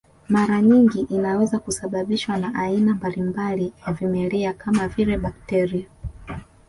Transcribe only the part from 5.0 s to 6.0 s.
bakteria